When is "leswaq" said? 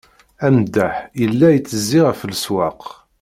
2.31-2.81